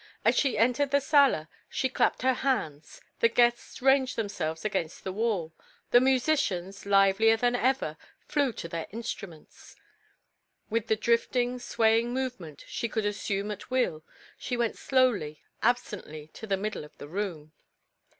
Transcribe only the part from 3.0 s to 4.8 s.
the guests ranged themselves